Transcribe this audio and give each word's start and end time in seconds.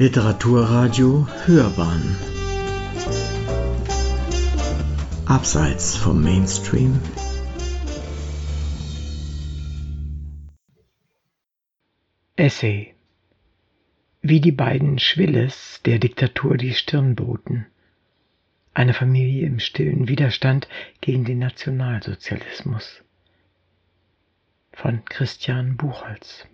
Literaturradio 0.00 1.26
Hörbahn 1.44 2.16
Abseits 5.26 5.96
vom 5.96 6.22
Mainstream 6.22 7.00
Essay 12.36 12.94
Wie 14.22 14.40
die 14.40 14.52
beiden 14.52 15.00
Schwilles 15.00 15.80
der 15.84 15.98
Diktatur 15.98 16.56
die 16.56 16.74
Stirn 16.74 17.16
boten. 17.16 17.66
Eine 18.74 18.94
Familie 18.94 19.48
im 19.48 19.58
stillen 19.58 20.06
Widerstand 20.06 20.68
gegen 21.00 21.24
den 21.24 21.40
Nationalsozialismus. 21.40 23.02
Von 24.72 25.04
Christian 25.06 25.76
Buchholz 25.76 26.46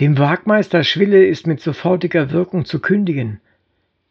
dem 0.00 0.16
Wagmeister 0.16 0.82
Schwille 0.82 1.26
ist 1.26 1.46
mit 1.46 1.60
sofortiger 1.60 2.30
Wirkung 2.30 2.64
zu 2.64 2.80
kündigen, 2.80 3.38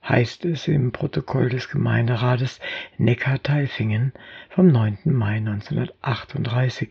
heißt 0.08 0.46
es 0.46 0.68
im 0.68 0.92
Protokoll 0.92 1.50
des 1.50 1.68
Gemeinderates 1.68 2.60
Neckar-Teilfingen 3.00 4.14
vom 4.50 4.68
9. 4.68 5.00
Mai 5.06 5.38
1938. 5.38 6.90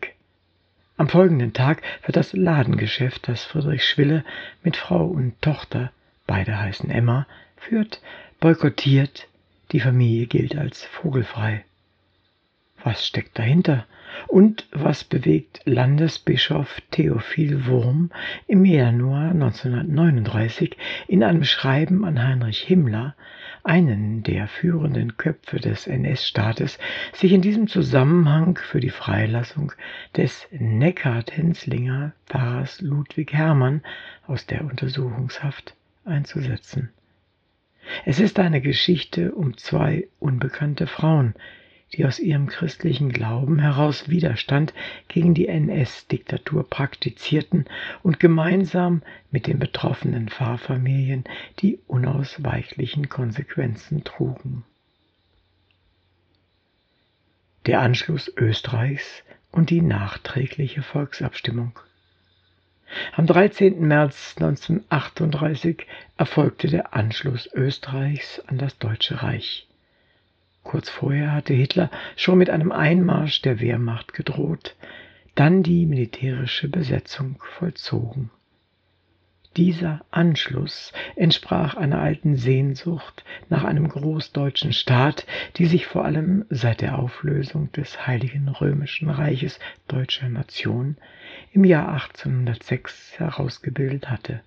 Am 0.97 1.07
folgenden 1.07 1.53
Tag 1.53 1.81
wird 2.05 2.17
das 2.17 2.33
Ladengeschäft, 2.33 3.29
das 3.29 3.45
Friedrich 3.45 3.85
Schwille 3.85 4.25
mit 4.63 4.75
Frau 4.75 5.05
und 5.05 5.41
Tochter, 5.41 5.93
beide 6.27 6.59
heißen 6.59 6.89
Emma, 6.89 7.25
führt, 7.55 8.01
boykottiert, 8.41 9.29
die 9.71 9.79
Familie 9.79 10.27
gilt 10.27 10.57
als 10.57 10.83
vogelfrei. 10.83 11.63
Was 12.83 13.05
steckt 13.05 13.37
dahinter? 13.37 13.85
Und 14.27 14.67
was 14.71 15.03
bewegt 15.03 15.61
Landesbischof 15.65 16.81
Theophil 16.91 17.65
Wurm 17.65 18.11
im 18.47 18.65
Januar 18.65 19.31
1939 19.31 20.77
in 21.07 21.23
einem 21.23 21.43
Schreiben 21.43 22.05
an 22.05 22.21
Heinrich 22.21 22.61
Himmler, 22.61 23.15
einen 23.63 24.23
der 24.23 24.47
führenden 24.47 25.17
Köpfe 25.17 25.59
des 25.59 25.87
NS-Staates, 25.87 26.79
sich 27.13 27.33
in 27.33 27.41
diesem 27.41 27.67
Zusammenhang 27.67 28.57
für 28.57 28.79
die 28.79 28.89
Freilassung 28.89 29.73
des 30.15 30.47
Neckart-Henslinger 30.51 32.13
Pfarrers 32.27 32.81
Ludwig 32.81 33.33
Hermann 33.33 33.81
aus 34.27 34.45
der 34.45 34.63
Untersuchungshaft 34.63 35.75
einzusetzen. 36.05 36.89
Es 38.05 38.19
ist 38.19 38.39
eine 38.39 38.61
Geschichte 38.61 39.33
um 39.33 39.57
zwei 39.57 40.07
unbekannte 40.19 40.87
Frauen, 40.87 41.33
die 41.93 42.05
aus 42.05 42.19
ihrem 42.19 42.47
christlichen 42.47 43.11
Glauben 43.11 43.59
heraus 43.59 44.09
Widerstand 44.09 44.73
gegen 45.07 45.33
die 45.33 45.47
NS-Diktatur 45.47 46.69
praktizierten 46.69 47.65
und 48.03 48.19
gemeinsam 48.19 49.01
mit 49.31 49.47
den 49.47 49.59
betroffenen 49.59 50.29
Pfarrfamilien 50.29 51.23
die 51.59 51.79
unausweichlichen 51.87 53.09
Konsequenzen 53.09 54.03
trugen. 54.03 54.63
Der 57.65 57.81
Anschluss 57.81 58.31
Österreichs 58.35 59.23
und 59.51 59.69
die 59.69 59.81
nachträgliche 59.81 60.81
Volksabstimmung. 60.81 61.77
Am 63.15 63.27
13. 63.27 63.79
März 63.87 64.35
1938 64.37 65.85
erfolgte 66.17 66.67
der 66.67 66.93
Anschluss 66.93 67.47
Österreichs 67.53 68.39
an 68.47 68.57
das 68.57 68.77
Deutsche 68.79 69.21
Reich. 69.21 69.68
Kurz 70.63 70.89
vorher 70.89 71.31
hatte 71.31 71.53
Hitler 71.53 71.89
schon 72.15 72.37
mit 72.37 72.49
einem 72.49 72.71
Einmarsch 72.71 73.41
der 73.41 73.59
Wehrmacht 73.59 74.13
gedroht, 74.13 74.75
dann 75.35 75.63
die 75.63 75.85
militärische 75.85 76.67
Besetzung 76.67 77.41
vollzogen. 77.57 78.29
Dieser 79.57 80.05
Anschluss 80.11 80.93
entsprach 81.15 81.75
einer 81.75 81.99
alten 81.99 82.35
Sehnsucht 82.35 83.23
nach 83.49 83.63
einem 83.63 83.89
großdeutschen 83.89 84.73
Staat, 84.73 85.25
die 85.57 85.65
sich 85.65 85.87
vor 85.87 86.05
allem 86.05 86.45
seit 86.49 86.81
der 86.81 86.99
Auflösung 86.99 87.71
des 87.71 88.05
Heiligen 88.05 88.47
Römischen 88.47 89.09
Reiches 89.09 89.59
deutscher 89.87 90.29
Nation 90.29 90.97
im 91.51 91.63
Jahr 91.63 91.89
1806 91.93 93.17
herausgebildet 93.17 94.09
hatte. 94.09 94.41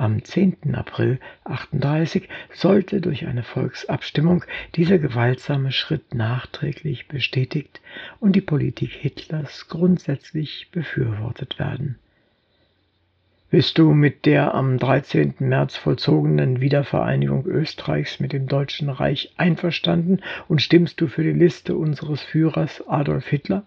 Am 0.00 0.24
10. 0.24 0.74
April 0.76 1.20
38 1.44 2.26
sollte 2.54 3.02
durch 3.02 3.26
eine 3.26 3.42
Volksabstimmung 3.42 4.46
dieser 4.74 4.98
gewaltsame 4.98 5.72
Schritt 5.72 6.14
nachträglich 6.14 7.06
bestätigt 7.06 7.82
und 8.18 8.34
die 8.34 8.40
Politik 8.40 8.92
Hitlers 8.92 9.68
grundsätzlich 9.68 10.70
befürwortet 10.72 11.58
werden. 11.58 11.98
Bist 13.50 13.76
du 13.76 13.92
mit 13.92 14.24
der 14.24 14.54
am 14.54 14.78
13. 14.78 15.34
März 15.40 15.76
vollzogenen 15.76 16.62
Wiedervereinigung 16.62 17.44
Österreichs 17.44 18.20
mit 18.20 18.32
dem 18.32 18.46
Deutschen 18.46 18.88
Reich 18.88 19.34
einverstanden 19.36 20.22
und 20.48 20.62
stimmst 20.62 20.98
du 21.02 21.08
für 21.08 21.24
die 21.24 21.38
Liste 21.38 21.76
unseres 21.76 22.22
Führers 22.22 22.82
Adolf 22.88 23.26
Hitler? 23.26 23.64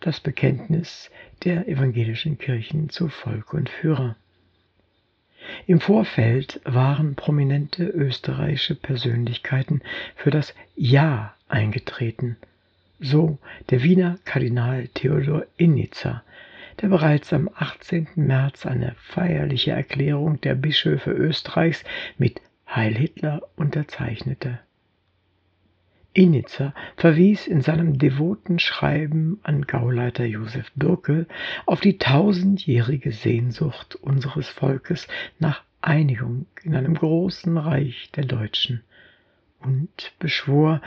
Das 0.00 0.20
Bekenntnis 0.20 1.10
der 1.44 1.68
evangelischen 1.68 2.38
Kirchen 2.38 2.88
zu 2.88 3.08
Volk 3.08 3.54
und 3.54 3.68
Führer. 3.68 4.16
Im 5.66 5.80
Vorfeld 5.80 6.60
waren 6.64 7.14
prominente 7.14 7.84
österreichische 7.84 8.74
Persönlichkeiten 8.74 9.82
für 10.16 10.30
das 10.30 10.54
Ja 10.76 11.34
eingetreten, 11.48 12.36
so 12.98 13.38
der 13.70 13.82
Wiener 13.82 14.18
Kardinal 14.24 14.88
Theodor 14.88 15.46
Innizer, 15.56 16.22
der 16.80 16.88
bereits 16.88 17.32
am 17.32 17.50
18. 17.54 18.08
März 18.16 18.66
eine 18.66 18.94
feierliche 18.96 19.72
Erklärung 19.72 20.40
der 20.40 20.54
Bischöfe 20.54 21.10
Österreichs 21.10 21.84
mit 22.18 22.40
Heil 22.68 22.94
Hitler 22.94 23.42
unterzeichnete. 23.56 24.60
Initzer 26.12 26.74
verwies 26.96 27.46
in 27.46 27.60
seinem 27.60 27.98
devoten 27.98 28.58
Schreiben 28.58 29.38
an 29.42 29.62
Gauleiter 29.62 30.24
Josef 30.24 30.72
Bürkel 30.74 31.28
auf 31.66 31.80
die 31.80 31.98
tausendjährige 31.98 33.12
Sehnsucht 33.12 33.94
unseres 33.96 34.48
Volkes 34.48 35.06
nach 35.38 35.62
Einigung 35.80 36.46
in 36.62 36.74
einem 36.74 36.94
großen 36.94 37.56
Reich 37.56 38.10
der 38.16 38.24
Deutschen 38.24 38.82
und 39.60 40.12
beschwor 40.18 40.82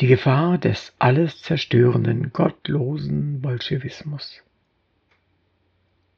die 0.00 0.06
Gefahr 0.06 0.58
des 0.58 0.94
alles 0.98 1.42
zerstörenden, 1.42 2.32
gottlosen 2.32 3.40
Bolschewismus. 3.40 4.42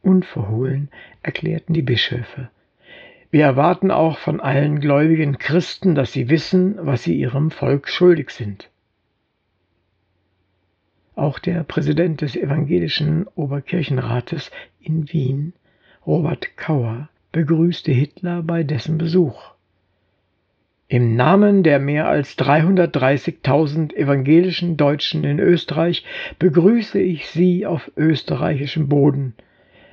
Unverhohlen 0.02 0.90
erklärten 1.22 1.74
die 1.74 1.82
Bischöfe, 1.82 2.50
wir 3.30 3.44
erwarten 3.44 3.90
auch 3.90 4.18
von 4.18 4.40
allen 4.40 4.80
gläubigen 4.80 5.38
Christen, 5.38 5.94
dass 5.94 6.12
sie 6.12 6.28
wissen, 6.28 6.76
was 6.80 7.04
sie 7.04 7.16
ihrem 7.16 7.50
Volk 7.50 7.88
schuldig 7.88 8.30
sind. 8.30 8.70
Auch 11.14 11.38
der 11.38 11.62
Präsident 11.64 12.22
des 12.22 12.34
evangelischen 12.34 13.26
Oberkirchenrates 13.34 14.50
in 14.80 15.12
Wien, 15.12 15.52
Robert 16.06 16.56
Kauer, 16.56 17.08
begrüßte 17.30 17.92
Hitler 17.92 18.42
bei 18.42 18.64
dessen 18.64 18.98
Besuch. 18.98 19.52
Im 20.88 21.14
Namen 21.14 21.62
der 21.62 21.78
mehr 21.78 22.08
als 22.08 22.36
330.000 22.36 23.94
evangelischen 23.94 24.76
Deutschen 24.76 25.22
in 25.22 25.38
Österreich 25.38 26.04
begrüße 26.40 26.98
ich 26.98 27.28
Sie 27.28 27.64
auf 27.64 27.92
österreichischem 27.96 28.88
Boden– 28.88 29.34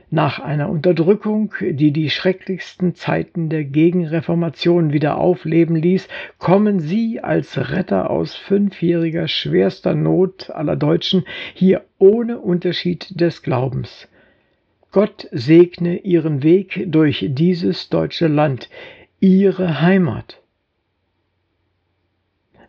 nach 0.09 0.39
einer 0.39 0.69
Unterdrückung, 0.69 1.53
die 1.59 1.91
die 1.91 2.09
schrecklichsten 2.09 2.95
Zeiten 2.95 3.49
der 3.49 3.65
Gegenreformation 3.65 4.93
wieder 4.93 5.17
aufleben 5.17 5.75
ließ, 5.75 6.07
kommen 6.37 6.79
Sie 6.79 7.19
als 7.19 7.57
Retter 7.71 8.09
aus 8.09 8.35
fünfjähriger 8.35 9.27
schwerster 9.27 9.95
Not 9.95 10.49
aller 10.49 10.77
Deutschen 10.77 11.25
hier 11.53 11.83
ohne 11.97 12.39
Unterschied 12.39 13.19
des 13.19 13.43
Glaubens. 13.43 14.07
Gott 14.91 15.27
segne 15.31 15.97
Ihren 15.97 16.41
Weg 16.41 16.85
durch 16.87 17.25
dieses 17.29 17.89
deutsche 17.89 18.27
Land, 18.27 18.69
Ihre 19.19 19.81
Heimat. 19.81 20.41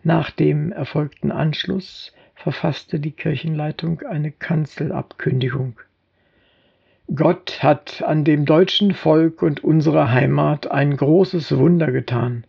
Nach 0.02 0.31
dem 0.31 0.73
erfolgten 0.73 1.31
Anschluss 1.31 2.12
verfasste 2.34 2.99
die 2.99 3.12
Kirchenleitung 3.12 4.00
eine 4.02 4.32
Kanzelabkündigung. 4.32 5.76
Gott 7.14 7.62
hat 7.62 8.02
an 8.02 8.25
dem 8.25 8.44
deutschen 8.44 8.93
Volk 8.93 9.40
und 9.40 9.64
unserer 9.64 10.12
Heimat 10.12 10.70
ein 10.70 10.94
großes 10.94 11.56
Wunder 11.56 11.90
getan. 11.90 12.44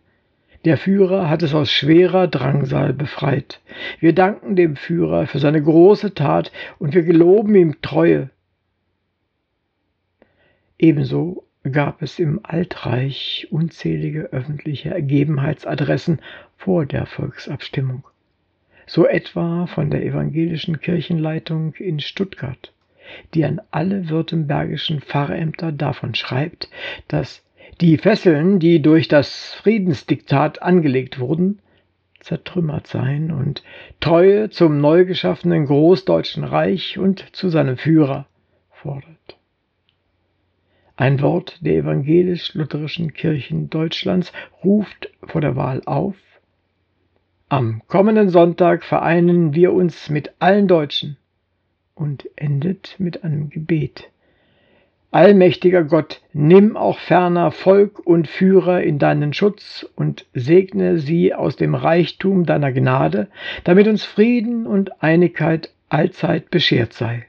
Der 0.66 0.76
Führer 0.76 1.30
hat 1.30 1.42
es 1.42 1.54
aus 1.54 1.72
schwerer 1.72 2.28
Drangsal 2.28 2.92
befreit. 2.92 3.62
Wir 4.00 4.14
danken 4.14 4.56
dem 4.56 4.76
Führer 4.76 5.26
für 5.26 5.38
seine 5.38 5.62
große 5.62 6.12
Tat 6.12 6.52
und 6.78 6.94
wir 6.94 7.02
geloben 7.02 7.54
ihm 7.54 7.80
Treue. 7.80 8.28
Ebenso 10.78 11.44
gab 11.72 12.02
es 12.02 12.18
im 12.18 12.40
Altreich 12.42 13.48
unzählige 13.50 14.24
öffentliche 14.32 14.90
Ergebenheitsadressen 14.90 16.20
vor 16.58 16.84
der 16.84 17.06
Volksabstimmung. 17.06 18.04
So 18.86 19.06
etwa 19.06 19.66
von 19.66 19.88
der 19.88 20.04
evangelischen 20.04 20.80
Kirchenleitung 20.80 21.72
in 21.76 22.00
Stuttgart 22.00 22.74
die 23.34 23.44
an 23.44 23.60
alle 23.70 24.08
württembergischen 24.08 25.00
Pfarrämter 25.00 25.72
davon 25.72 26.14
schreibt, 26.14 26.68
dass 27.08 27.44
die 27.80 27.96
Fesseln, 27.98 28.58
die 28.58 28.82
durch 28.82 29.08
das 29.08 29.54
Friedensdiktat 29.54 30.62
angelegt 30.62 31.18
wurden, 31.18 31.60
zertrümmert 32.20 32.86
seien 32.86 33.30
und 33.30 33.62
Treue 34.00 34.50
zum 34.50 34.80
neu 34.80 35.04
geschaffenen 35.04 35.66
Großdeutschen 35.66 36.44
Reich 36.44 36.98
und 36.98 37.34
zu 37.34 37.48
seinem 37.48 37.76
Führer 37.76 38.26
fordert. 38.70 39.38
Ein 40.96 41.22
Wort 41.22 41.64
der 41.64 41.76
evangelisch-lutherischen 41.76 43.14
Kirchen 43.14 43.70
Deutschlands 43.70 44.32
ruft 44.62 45.10
vor 45.22 45.40
der 45.40 45.56
Wahl 45.56 45.80
auf, 45.86 46.14
am 47.52 47.82
kommenden 47.88 48.28
Sonntag 48.28 48.84
vereinen 48.84 49.54
wir 49.54 49.72
uns 49.72 50.08
mit 50.08 50.34
allen 50.38 50.68
Deutschen 50.68 51.16
und 52.00 52.28
endet 52.36 52.96
mit 52.98 53.24
einem 53.24 53.50
Gebet. 53.50 54.10
Allmächtiger 55.12 55.84
Gott, 55.84 56.22
nimm 56.32 56.76
auch 56.76 56.98
ferner 56.98 57.50
Volk 57.50 57.98
und 57.98 58.28
Führer 58.28 58.82
in 58.82 58.98
deinen 58.98 59.32
Schutz 59.34 59.86
und 59.96 60.24
segne 60.34 60.98
sie 60.98 61.34
aus 61.34 61.56
dem 61.56 61.74
Reichtum 61.74 62.46
deiner 62.46 62.72
Gnade, 62.72 63.28
damit 63.64 63.86
uns 63.88 64.04
Frieden 64.04 64.66
und 64.66 65.02
Einigkeit 65.02 65.70
allzeit 65.88 66.50
beschert 66.50 66.92
sei. 66.92 67.26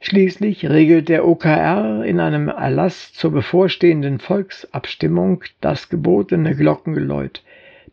Schließlich 0.00 0.68
regelt 0.68 1.08
der 1.08 1.26
OKR 1.26 2.04
in 2.04 2.18
einem 2.18 2.48
Erlass 2.48 3.12
zur 3.12 3.32
bevorstehenden 3.32 4.20
Volksabstimmung 4.20 5.44
das 5.60 5.88
gebotene 5.88 6.56
Glockengeläut, 6.56 7.42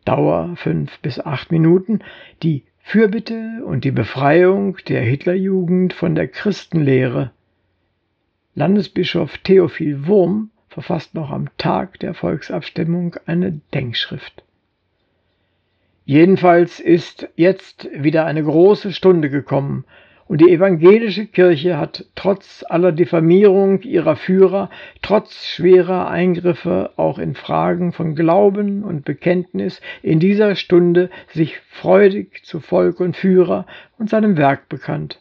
Dauer 0.04 0.54
fünf 0.56 0.98
bis 1.00 1.20
acht 1.20 1.52
Minuten, 1.52 2.00
die 2.42 2.64
Fürbitte 2.82 3.62
und 3.64 3.84
die 3.84 3.90
Befreiung 3.92 4.76
der 4.88 5.02
Hitlerjugend 5.02 5.92
von 5.92 6.14
der 6.14 6.28
Christenlehre. 6.28 7.30
Landesbischof 8.54 9.38
Theophil 9.38 10.06
Wurm 10.06 10.50
verfasst 10.68 11.14
noch 11.14 11.30
am 11.30 11.48
Tag 11.56 12.00
der 12.00 12.14
Volksabstimmung 12.14 13.16
eine 13.26 13.60
Denkschrift. 13.72 14.42
Jedenfalls 16.04 16.80
ist 16.80 17.28
jetzt 17.36 17.88
wieder 17.92 18.26
eine 18.26 18.42
große 18.42 18.92
Stunde 18.92 19.30
gekommen, 19.30 19.84
und 20.30 20.40
die 20.40 20.52
evangelische 20.52 21.26
Kirche 21.26 21.76
hat 21.76 22.04
trotz 22.14 22.64
aller 22.68 22.92
Diffamierung 22.92 23.82
ihrer 23.82 24.14
Führer, 24.14 24.70
trotz 25.02 25.44
schwerer 25.44 26.08
Eingriffe 26.08 26.92
auch 26.94 27.18
in 27.18 27.34
Fragen 27.34 27.90
von 27.90 28.14
Glauben 28.14 28.84
und 28.84 29.04
Bekenntnis 29.04 29.80
in 30.04 30.20
dieser 30.20 30.54
Stunde 30.54 31.10
sich 31.32 31.58
freudig 31.58 32.44
zu 32.44 32.60
Volk 32.60 33.00
und 33.00 33.16
Führer 33.16 33.66
und 33.98 34.08
seinem 34.08 34.36
Werk 34.36 34.68
bekannt. 34.68 35.20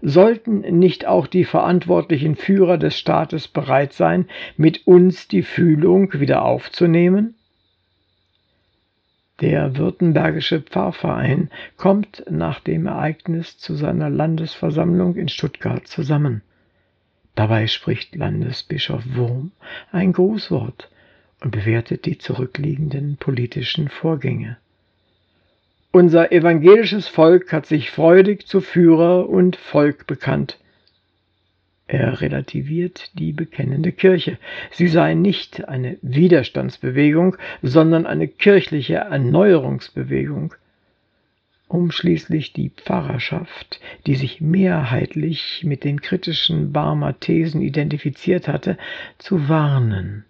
Sollten 0.00 0.60
nicht 0.60 1.06
auch 1.06 1.26
die 1.26 1.44
verantwortlichen 1.44 2.34
Führer 2.34 2.78
des 2.78 2.96
Staates 2.96 3.48
bereit 3.48 3.92
sein, 3.92 4.24
mit 4.56 4.86
uns 4.86 5.28
die 5.28 5.42
Fühlung 5.42 6.14
wieder 6.14 6.46
aufzunehmen? 6.46 7.34
Der 9.40 9.76
Württembergische 9.76 10.62
Pfarrverein 10.62 11.50
kommt 11.76 12.24
nach 12.30 12.60
dem 12.60 12.86
Ereignis 12.86 13.58
zu 13.58 13.74
seiner 13.74 14.08
Landesversammlung 14.08 15.14
in 15.16 15.28
Stuttgart 15.28 15.86
zusammen. 15.86 16.40
Dabei 17.34 17.66
spricht 17.66 18.16
Landesbischof 18.16 19.02
Wurm 19.14 19.52
ein 19.92 20.14
Grußwort 20.14 20.88
und 21.42 21.50
bewertet 21.50 22.06
die 22.06 22.16
zurückliegenden 22.16 23.18
politischen 23.18 23.88
Vorgänge. 23.88 24.56
Unser 25.92 26.32
evangelisches 26.32 27.06
Volk 27.06 27.52
hat 27.52 27.66
sich 27.66 27.90
freudig 27.90 28.46
zu 28.46 28.62
Führer 28.62 29.28
und 29.28 29.56
Volk 29.56 30.06
bekannt. 30.06 30.58
Er 31.88 32.20
relativiert 32.20 33.12
die 33.14 33.32
bekennende 33.32 33.92
Kirche. 33.92 34.38
Sie 34.72 34.88
sei 34.88 35.14
nicht 35.14 35.68
eine 35.68 35.98
Widerstandsbewegung, 36.02 37.36
sondern 37.62 38.06
eine 38.06 38.26
kirchliche 38.26 38.96
Erneuerungsbewegung, 38.96 40.54
um 41.68 41.92
schließlich 41.92 42.52
die 42.52 42.70
Pfarrerschaft, 42.70 43.80
die 44.06 44.16
sich 44.16 44.40
mehrheitlich 44.40 45.62
mit 45.64 45.84
den 45.84 46.00
kritischen 46.00 46.72
Barmer 46.72 47.20
Thesen 47.20 47.62
identifiziert 47.62 48.48
hatte, 48.48 48.78
zu 49.18 49.48
warnen. 49.48 50.24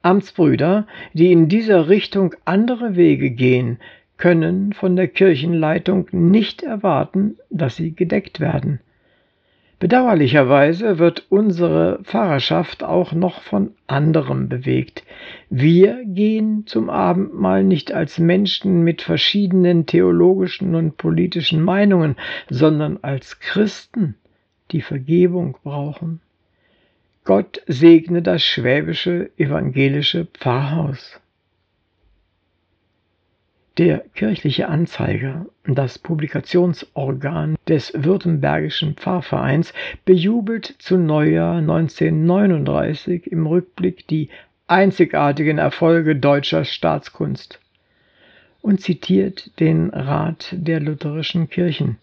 Amtsbrüder, 0.00 0.86
die 1.12 1.32
in 1.32 1.48
dieser 1.48 1.88
Richtung 1.88 2.34
andere 2.44 2.96
Wege 2.96 3.30
gehen, 3.30 3.78
können 4.16 4.72
von 4.72 4.96
der 4.96 5.08
Kirchenleitung 5.08 6.08
nicht 6.12 6.62
erwarten, 6.62 7.36
dass 7.50 7.76
sie 7.76 7.94
gedeckt 7.94 8.40
werden. 8.40 8.80
Bedauerlicherweise 9.84 10.98
wird 10.98 11.26
unsere 11.28 12.00
Pfarrerschaft 12.04 12.82
auch 12.82 13.12
noch 13.12 13.42
von 13.42 13.72
anderem 13.86 14.48
bewegt. 14.48 15.04
Wir 15.50 16.02
gehen 16.06 16.66
zum 16.66 16.88
Abendmahl 16.88 17.64
nicht 17.64 17.92
als 17.92 18.18
Menschen 18.18 18.82
mit 18.82 19.02
verschiedenen 19.02 19.84
theologischen 19.84 20.74
und 20.74 20.96
politischen 20.96 21.60
Meinungen, 21.60 22.16
sondern 22.48 23.00
als 23.02 23.40
Christen, 23.40 24.14
die 24.70 24.80
Vergebung 24.80 25.58
brauchen. 25.62 26.22
Gott 27.24 27.60
segne 27.66 28.22
das 28.22 28.42
schwäbische 28.42 29.32
evangelische 29.36 30.24
Pfarrhaus. 30.24 31.20
Der 33.76 34.04
kirchliche 34.14 34.68
Anzeiger, 34.68 35.46
das 35.66 35.98
Publikationsorgan 35.98 37.56
des 37.66 37.92
Württembergischen 37.92 38.94
Pfarrvereins, 38.94 39.74
bejubelt 40.04 40.76
zu 40.78 40.96
Neujahr 40.96 41.56
1939 41.56 43.32
im 43.32 43.48
Rückblick 43.48 44.06
die 44.06 44.28
einzigartigen 44.68 45.58
Erfolge 45.58 46.14
deutscher 46.14 46.64
Staatskunst 46.64 47.58
und 48.62 48.80
zitiert 48.80 49.58
den 49.58 49.90
Rat 49.90 50.50
der 50.52 50.78
lutherischen 50.78 51.50
Kirchen. 51.50 51.98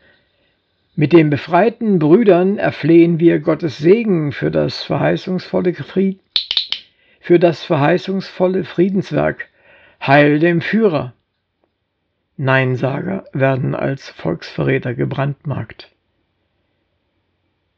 Mit 0.98 1.14
den 1.14 1.30
befreiten 1.30 2.00
Brüdern 2.00 2.58
erflehen 2.58 3.18
wir 3.18 3.40
Gottes 3.40 3.78
Segen 3.78 4.34
für 4.34 4.52
das 4.52 4.84
verheißungsvolle, 4.84 5.74
Fried 5.74 6.20
für 7.22 7.40
das 7.40 7.64
verheißungsvolle 7.64 8.66
Friedenswerk. 8.66 9.48
Heil 10.06 10.40
dem 10.40 10.60
Führer! 10.60 11.14
Neinsager 12.38 13.26
werden 13.34 13.76
als 13.76 14.10
Volksverräter 14.10 14.94
gebrandmarkt. 14.94 15.92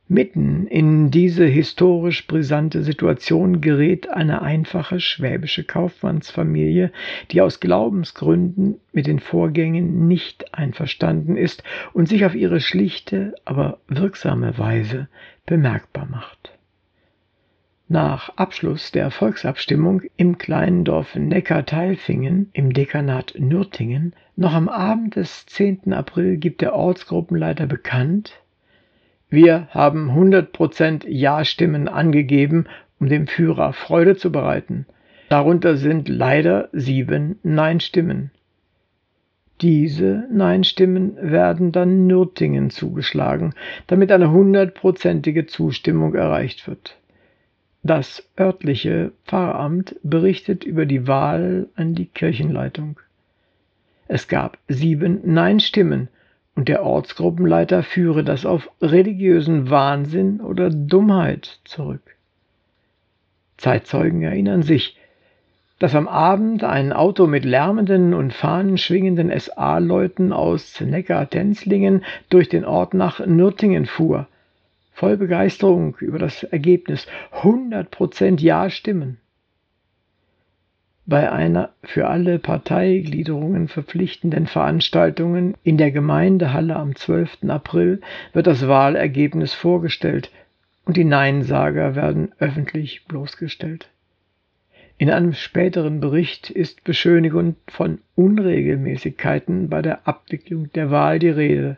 Mitten 0.07 0.67
in 0.67 1.11
diese 1.11 1.45
historisch 1.45 2.27
brisante 2.27 2.83
Situation 2.83 3.61
gerät 3.61 4.09
eine 4.09 4.41
einfache 4.41 4.99
schwäbische 4.99 5.63
Kaufmannsfamilie, 5.63 6.91
die 7.31 7.41
aus 7.41 7.59
Glaubensgründen 7.59 8.79
mit 8.91 9.07
den 9.07 9.19
Vorgängen 9.19 10.07
nicht 10.07 10.53
einverstanden 10.53 11.35
ist 11.35 11.63
und 11.93 12.07
sich 12.09 12.25
auf 12.25 12.35
ihre 12.35 12.59
schlichte, 12.59 13.33
aber 13.45 13.79
wirksame 13.87 14.57
Weise 14.57 15.07
bemerkbar 15.45 16.05
macht. 16.05 16.52
Nach 17.87 18.37
Abschluss 18.37 18.91
der 18.91 19.11
Volksabstimmung 19.11 20.01
im 20.17 20.37
kleinen 20.37 20.83
Dorf 20.83 21.15
Neckarteilfingen 21.15 22.49
im 22.53 22.73
Dekanat 22.73 23.35
Nürtingen 23.37 24.13
noch 24.35 24.53
am 24.53 24.69
Abend 24.69 25.15
des 25.15 25.45
10. 25.45 25.93
April 25.93 26.37
gibt 26.37 26.61
der 26.61 26.73
Ortsgruppenleiter 26.73 27.67
bekannt, 27.67 28.43
wir 29.33 29.67
haben 29.71 30.11
100% 30.11 31.07
Ja-Stimmen 31.07 31.87
angegeben, 31.87 32.67
um 32.99 33.09
dem 33.09 33.25
Führer 33.25 33.73
Freude 33.73 34.15
zu 34.15 34.31
bereiten. 34.31 34.85
Darunter 35.27 35.75
sind 35.75 36.07
leider 36.07 36.69
sieben 36.71 37.39
Nein-Stimmen. 37.41 38.29
Diese 39.59 40.27
Nein-Stimmen 40.31 41.17
werden 41.19 41.71
dann 41.71 42.05
Nürtingen 42.05 42.69
zugeschlagen, 42.69 43.55
damit 43.87 44.11
eine 44.11 44.29
hundertprozentige 44.29 45.47
Zustimmung 45.47 46.13
erreicht 46.13 46.67
wird. 46.67 46.99
Das 47.85 48.23
örtliche 48.39 49.11
Pfarramt 49.25 49.97
berichtet 50.03 50.63
über 50.63 50.85
die 50.85 51.05
Wahl 51.05 51.67
an 51.75 51.95
die 51.95 52.05
Kirchenleitung. 52.05 52.97
Es 54.07 54.29
gab 54.29 54.57
sieben 54.69 55.19
Nein-Stimmen 55.25 56.07
und 56.55 56.69
der 56.69 56.83
Ortsgruppenleiter 56.83 57.83
führe 57.83 58.23
das 58.23 58.45
auf 58.45 58.69
religiösen 58.81 59.69
Wahnsinn 59.69 60.39
oder 60.39 60.69
Dummheit 60.69 61.59
zurück. 61.65 62.15
Zeitzeugen 63.57 64.21
erinnern 64.23 64.63
sich, 64.63 64.97
dass 65.79 65.93
am 65.93 66.07
Abend 66.07 66.63
ein 66.63 66.93
Auto 66.93 67.27
mit 67.27 67.43
lärmenden 67.43 68.13
und 68.13 68.33
fahnenschwingenden 68.33 69.37
SA-Leuten 69.37 70.31
aus 70.31 70.79
Neckar-Tenzlingen 70.79 72.05
durch 72.29 72.47
den 72.47 72.63
Ort 72.63 72.93
nach 72.93 73.25
Nürtingen 73.25 73.85
fuhr 73.85 74.27
voll 74.93 75.17
Begeisterung 75.17 75.95
über 75.97 76.19
das 76.19 76.43
Ergebnis. 76.43 77.07
100% 77.41 78.41
Ja-Stimmen. 78.41 79.17
Bei 81.05 81.31
einer 81.31 81.71
für 81.83 82.07
alle 82.07 82.39
Parteigliederungen 82.39 83.67
verpflichtenden 83.67 84.47
Veranstaltung 84.47 85.55
in 85.61 85.77
der 85.77 85.91
Gemeindehalle 85.91 86.77
am 86.77 86.95
12. 86.95 87.49
April 87.49 87.99
wird 88.31 88.47
das 88.47 88.67
Wahlergebnis 88.69 89.53
vorgestellt 89.53 90.31
und 90.85 90.95
die 90.95 91.03
Neinsager 91.03 91.95
werden 91.95 92.31
öffentlich 92.39 93.05
bloßgestellt. 93.05 93.89
In 94.97 95.09
einem 95.09 95.33
späteren 95.33 95.99
Bericht 95.99 96.49
ist 96.49 96.83
beschönigend 96.85 97.57
von 97.67 97.99
Unregelmäßigkeiten 98.15 99.67
bei 99.67 99.81
der 99.81 100.07
Abwicklung 100.07 100.71
der 100.71 100.91
Wahl 100.91 101.19
die 101.19 101.29
Rede. 101.29 101.77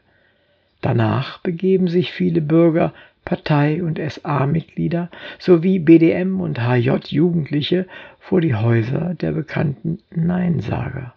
Danach 0.82 1.40
begeben 1.40 1.88
sich 1.88 2.12
viele 2.12 2.42
Bürger, 2.42 2.94
Partei- 3.26 3.82
und 3.82 4.00
SA-Mitglieder 4.00 5.10
sowie 5.40 5.80
BDM- 5.80 6.40
und 6.40 6.60
HJ-Jugendliche 6.60 7.88
vor 8.20 8.40
die 8.40 8.54
Häuser 8.54 9.16
der 9.16 9.32
bekannten 9.32 10.00
Neinsager. 10.12 11.16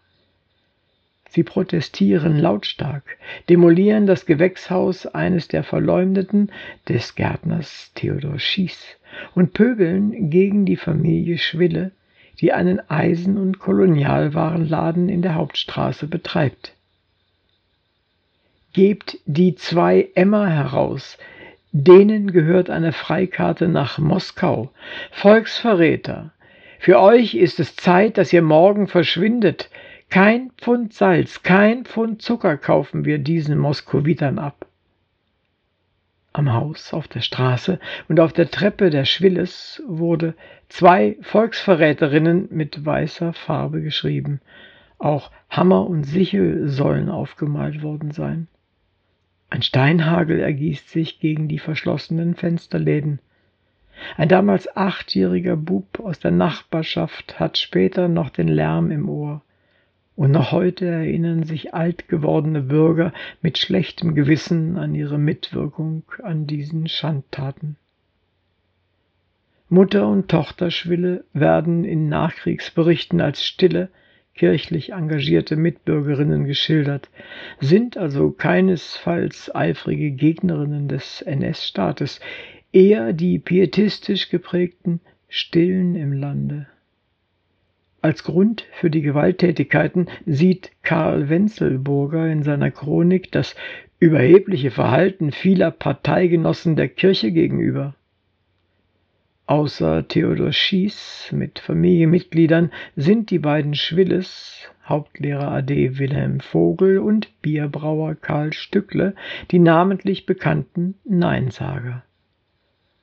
Sie 1.31 1.43
protestieren 1.43 2.39
lautstark, 2.39 3.19
demolieren 3.51 4.07
das 4.07 4.25
Gewächshaus 4.25 5.07
eines 5.07 5.49
der 5.49 5.63
Verleumdeten, 5.63 6.51
des 6.89 7.15
Gärtners 7.15 7.93
Theodor 7.95 8.39
Schiess, 8.39 8.97
und 9.35 9.53
pöbeln 9.53 10.31
gegen 10.31 10.65
die 10.65 10.77
Familie 10.77 11.37
Schwille, 11.37 11.93
die 12.41 12.53
einen 12.53 12.81
Eisen- 12.89 13.37
und 13.37 13.59
Kolonialwarenladen 13.59 15.11
in 15.11 15.21
der 15.21 15.35
Hauptstraße 15.35 16.07
betreibt. 16.07 16.73
Gebt 18.73 19.19
die 19.25 19.55
zwei 19.55 20.09
Emma 20.15 20.47
heraus, 20.47 21.19
denen 21.73 22.33
gehört 22.33 22.71
eine 22.71 22.93
Freikarte 22.93 23.67
nach 23.67 23.99
Moskau. 23.99 24.71
Volksverräter, 25.11 26.33
für 26.79 27.01
euch 27.01 27.35
ist 27.35 27.59
es 27.61 27.77
Zeit, 27.77 28.19
dass 28.19 28.33
ihr 28.33 28.43
morgen 28.43 28.87
verschwindet. 28.87 29.69
Kein 30.11 30.51
Pfund 30.57 30.95
Salz, 30.95 31.43
kein 31.43 31.85
Pfund 31.85 32.23
Zucker 32.23 32.57
kaufen 32.57 33.05
wir 33.05 33.19
diesen 33.19 33.59
Moskowitern 33.59 34.39
ab. 34.39 34.67
Am 36.33 36.53
Haus, 36.53 36.93
auf 36.93 37.09
der 37.09 37.21
Straße 37.21 37.81
und 38.09 38.21
auf 38.21 38.33
der 38.33 38.51
Treppe 38.51 38.91
der 38.91 39.07
Schwilles 39.07 39.83
wurde 39.89 40.35
zwei 40.69 41.17
Volksverräterinnen 41.23 42.49
mit 42.51 42.87
weißer 42.87 43.33
Farbe 43.33 43.83
geschrieben. 43.83 44.41
Auch 44.99 45.31
Hammer 45.51 45.87
und 45.89 46.05
Sichel 46.05 46.69
sollen 46.69 47.09
aufgemalt 47.09 47.83
worden 47.83 48.13
sein. 48.13 48.47
Ein 49.51 49.63
Steinhagel 49.63 50.41
ergießt 50.41 50.91
sich 50.91 51.21
gegen 51.21 51.49
die 51.49 51.59
verschlossenen 51.59 52.35
Fensterläden. 52.35 53.21
Ein 54.17 54.29
damals 54.29 54.77
achtjähriger 54.77 55.57
Bub 55.57 56.01
aus 56.01 56.21
der 56.21 56.31
Nachbarschaft 56.31 57.41
hat 57.41 57.59
später 57.59 58.09
noch 58.09 58.31
den 58.31 58.49
Lärm 58.49 58.91
im 58.91 59.09
Ohr. 59.09 59.43
Und 60.17 60.33
noch 60.33 60.53
heute 60.53 60.87
erinnern 60.87 61.45
sich 61.45 61.75
alt 61.75 62.09
gewordene 62.09 62.63
Bürger 62.63 63.13
mit 63.41 63.57
schlechtem 63.59 64.15
Gewissen 64.15 64.77
an 64.77 64.95
ihre 64.95 65.19
Mitwirkung 65.19 66.03
an 66.23 66.47
diesen 66.47 66.89
Schandtaten. 66.89 67.77
Mutter 69.69 70.09
und 70.09 70.29
Tochterschwille 70.29 71.25
werden 71.33 71.85
in 71.85 72.09
Nachkriegsberichten 72.09 73.21
als 73.21 73.45
stille, 73.45 73.91
kirchlich 74.39 74.93
engagierte 74.93 75.57
Mitbürgerinnen 75.57 76.45
geschildert, 76.45 77.11
sind 77.61 77.97
also 77.97 78.31
keinesfalls 78.31 79.55
eifrige 79.55 80.13
Gegnerinnen 80.13 80.87
des 80.87 81.23
NS-Staates, 81.23 82.21
eher 82.73 83.13
die 83.13 83.41
pietistisch 83.41 84.31
geprägten 84.31 85.01
Stillen 85.29 85.97
im 85.97 86.13
Lande. 86.13 86.67
Als 88.01 88.23
Grund 88.23 88.65
für 88.73 88.91
die 88.91 89.03
Gewalttätigkeiten 89.03 90.07
sieht 90.25 90.71
Karl 90.83 91.29
Wenzelburger 91.29 92.31
in 92.31 92.45
seiner 92.45 92.71
Chronik 92.71 93.33
das 93.33 93.57
überhebliche 93.99 94.71
Verhalten 94.71 95.33
vieler 95.33 95.73
Parteigenossen 95.73 96.77
der 96.77 96.89
Kirche 96.89 97.33
gegenüber. 97.33 97.97
Außer 99.49 100.07
Theodor 100.07 100.53
Schiess 100.53 101.31
mit 101.33 101.59
Familienmitgliedern 101.59 102.71
sind 102.97 103.31
die 103.31 103.39
beiden 103.39 103.75
Schwilles, 103.75 104.69
Hauptlehrer 104.87 105.51
AD 105.51 105.99
Wilhelm 105.99 106.41
Vogel 106.41 106.99
und 106.99 107.31
Bierbrauer 107.41 108.15
Karl 108.15 108.53
Stückle, 108.53 109.15
die 109.51 109.59
namentlich 109.59 110.27
bekannten 110.27 110.97
Neinsager. 111.07 112.03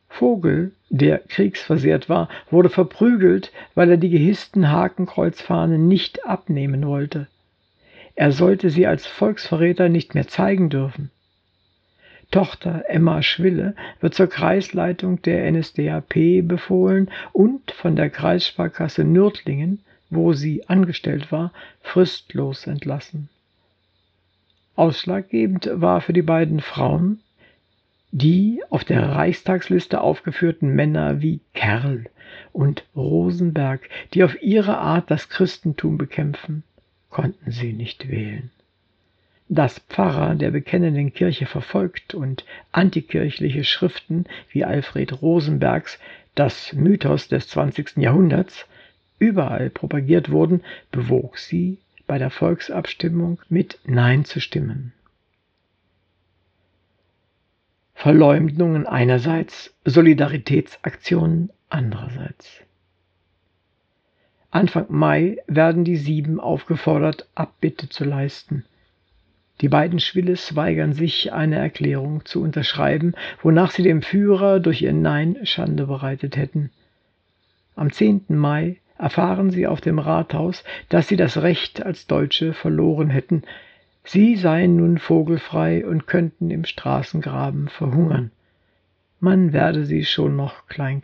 Vogel, 0.07 0.73
der 0.91 1.17
kriegsversehrt 1.17 2.09
war, 2.09 2.29
wurde 2.51 2.69
verprügelt, 2.69 3.51
weil 3.73 3.89
er 3.89 3.97
die 3.97 4.11
gehissten 4.11 4.69
Hakenkreuzfahnen 4.69 5.87
nicht 5.87 6.27
abnehmen 6.27 6.85
wollte. 6.85 7.27
Er 8.13 8.31
sollte 8.31 8.69
sie 8.69 8.85
als 8.85 9.07
Volksverräter 9.07 9.89
nicht 9.89 10.13
mehr 10.13 10.27
zeigen 10.27 10.69
dürfen. 10.69 11.09
Tochter 12.31 12.83
Emma 12.87 13.21
Schwille 13.21 13.75
wird 13.99 14.13
zur 14.13 14.27
Kreisleitung 14.27 15.21
der 15.21 15.49
NSDAP 15.51 16.47
befohlen 16.47 17.09
und 17.33 17.71
von 17.71 17.95
der 17.95 18.09
Kreissparkasse 18.09 19.03
Nürtlingen, 19.03 19.79
wo 20.09 20.33
sie 20.33 20.67
angestellt 20.67 21.31
war, 21.31 21.51
fristlos 21.81 22.67
entlassen. 22.67 23.29
Ausschlaggebend 24.75 25.69
war 25.73 26.01
für 26.01 26.13
die 26.13 26.21
beiden 26.21 26.59
Frauen 26.59 27.19
die 28.11 28.61
auf 28.69 28.85
der 28.85 29.09
Reichstagsliste 29.09 29.99
aufgeführten 29.99 30.73
Männer 30.73 31.21
wie 31.21 31.41
Kerl 31.53 32.05
und 32.53 32.85
Rosenberg, 32.95 33.89
die 34.13 34.23
auf 34.23 34.41
ihre 34.41 34.77
Art 34.77 35.11
das 35.11 35.27
Christentum 35.27 35.97
bekämpfen, 35.97 36.63
konnten 37.09 37.51
sie 37.51 37.73
nicht 37.73 38.09
wählen 38.09 38.51
dass 39.47 39.79
Pfarrer 39.79 40.35
der 40.35 40.51
bekennenden 40.51 41.13
Kirche 41.13 41.45
verfolgt 41.45 42.15
und 42.15 42.45
antikirchliche 42.71 43.63
Schriften 43.63 44.25
wie 44.49 44.65
Alfred 44.65 45.21
Rosenbergs 45.21 45.99
Das 46.33 46.73
Mythos 46.73 47.27
des 47.27 47.47
20. 47.49 47.97
Jahrhunderts 47.97 48.65
überall 49.19 49.69
propagiert 49.69 50.31
wurden, 50.31 50.63
bewog 50.91 51.37
sie, 51.37 51.79
bei 52.07 52.17
der 52.17 52.29
Volksabstimmung 52.29 53.41
mit 53.49 53.79
Nein 53.85 54.25
zu 54.25 54.39
stimmen. 54.39 54.93
Verleumdungen 57.93 58.85
einerseits, 58.85 59.73
Solidaritätsaktionen 59.85 61.49
andererseits. 61.69 62.61
Anfang 64.51 64.85
Mai 64.89 65.37
werden 65.47 65.83
die 65.83 65.95
Sieben 65.95 66.39
aufgefordert, 66.39 67.27
Abbitte 67.33 67.89
zu 67.89 68.03
leisten. 68.03 68.65
Die 69.61 69.69
beiden 69.69 69.99
Schwilles 69.99 70.55
weigern 70.55 70.93
sich, 70.93 71.31
eine 71.31 71.55
Erklärung 71.55 72.25
zu 72.25 72.41
unterschreiben, 72.41 73.13
wonach 73.41 73.71
sie 73.71 73.83
dem 73.83 74.01
Führer 74.01 74.59
durch 74.59 74.81
ihr 74.81 74.93
Nein 74.93 75.37
Schande 75.43 75.87
bereitet 75.87 76.35
hätten. 76.35 76.71
Am 77.75 77.91
10. 77.91 78.25
Mai 78.29 78.77
erfahren 78.97 79.51
sie 79.51 79.67
auf 79.67 79.81
dem 79.81 79.99
Rathaus, 79.99 80.63
dass 80.89 81.07
sie 81.07 81.17
das 81.17 81.41
Recht 81.41 81.85
als 81.85 82.07
Deutsche 82.07 82.53
verloren 82.53 83.09
hätten. 83.09 83.43
Sie 84.03 84.35
seien 84.35 84.75
nun 84.75 84.97
vogelfrei 84.97 85.85
und 85.85 86.05
könnten 86.05 86.51
im 86.51 86.65
Straßengraben 86.65 87.69
verhungern. 87.69 88.31
Man 89.19 89.53
werde 89.53 89.85
sie 89.85 90.05
schon 90.05 90.35
noch 90.35 90.67
klein 90.67 91.01